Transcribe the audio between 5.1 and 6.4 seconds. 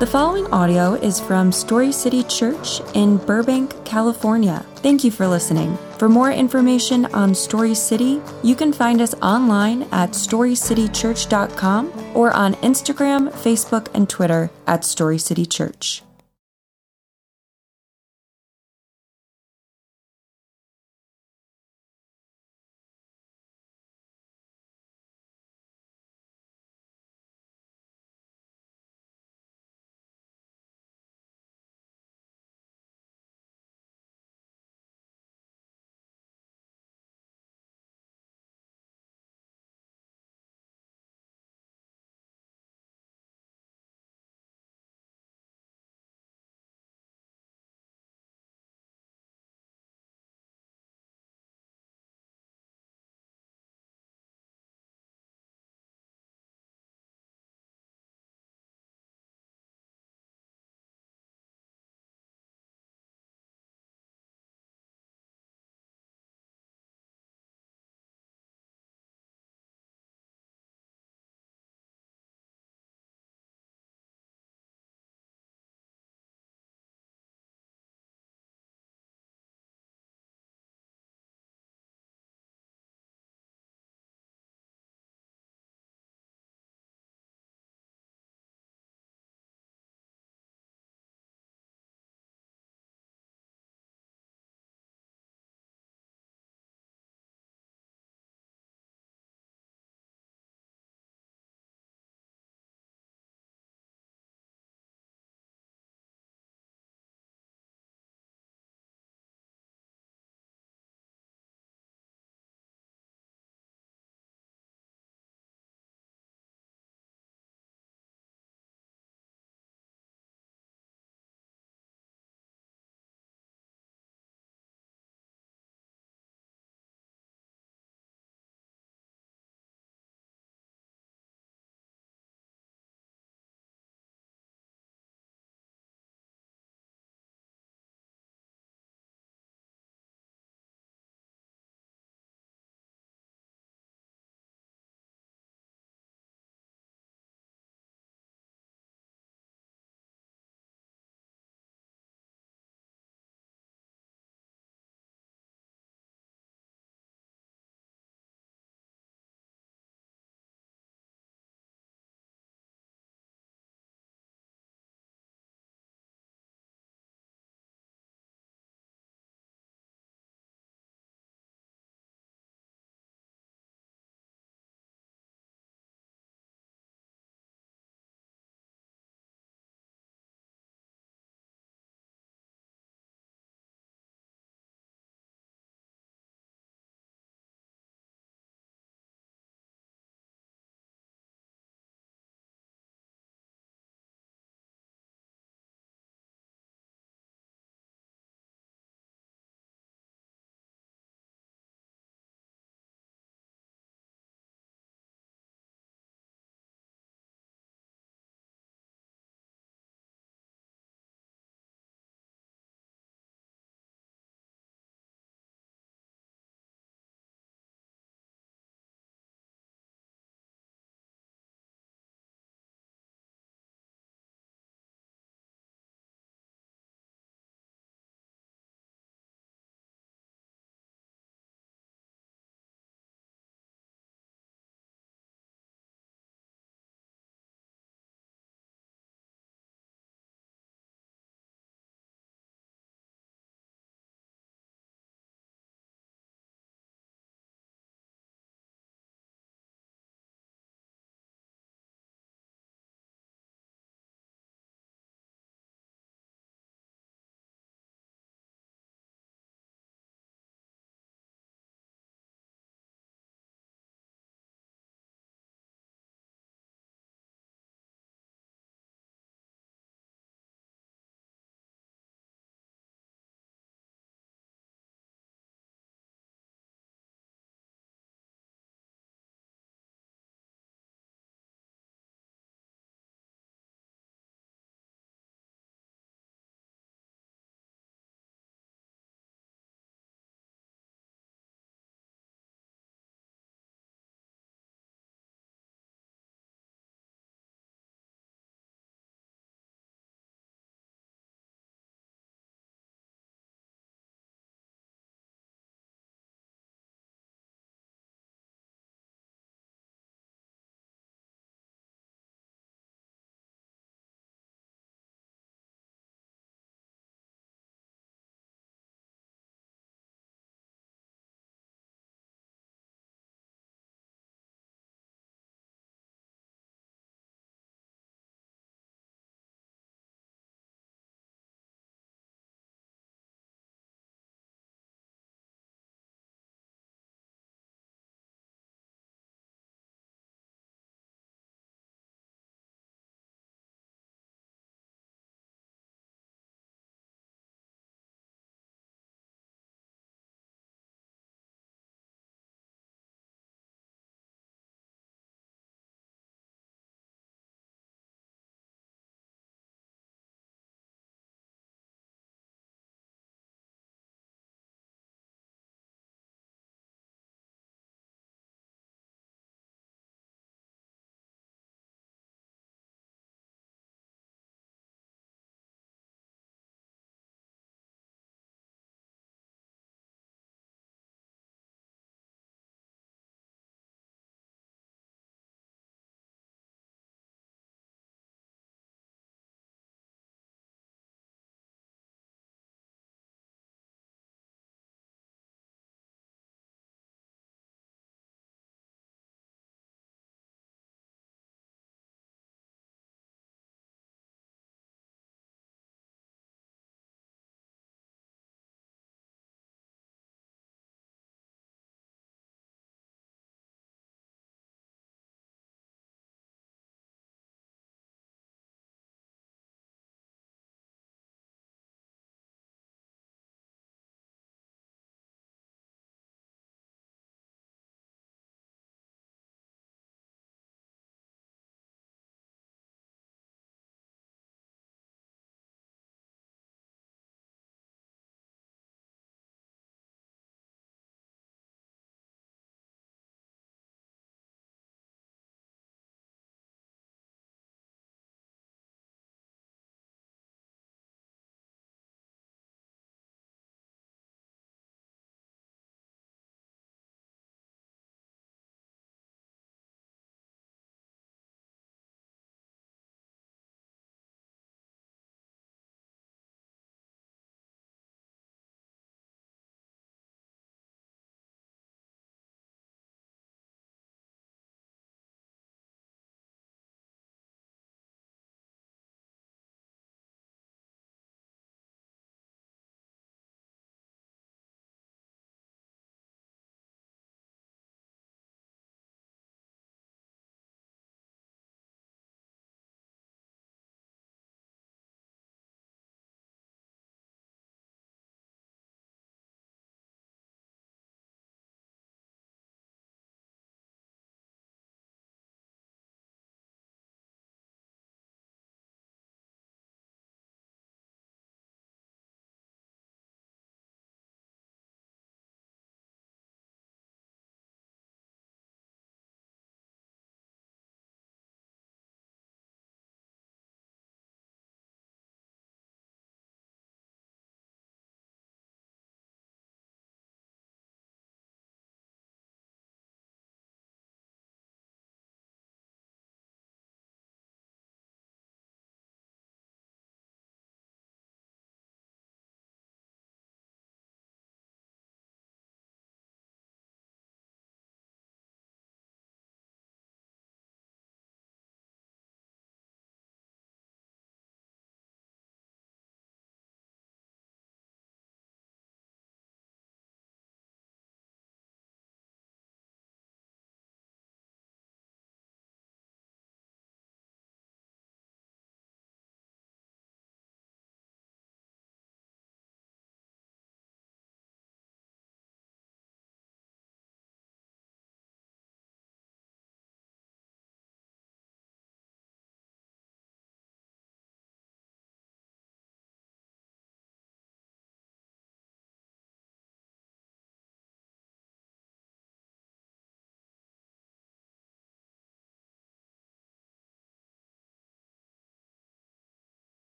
for listening. For more